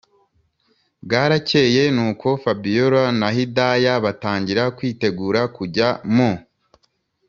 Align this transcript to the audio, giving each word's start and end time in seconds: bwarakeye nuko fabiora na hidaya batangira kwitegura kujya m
bwarakeye 1.03 1.83
nuko 1.95 2.27
fabiora 2.43 3.03
na 3.19 3.27
hidaya 3.35 3.93
batangira 4.05 4.63
kwitegura 4.77 5.41
kujya 5.55 5.87
m 6.15 6.17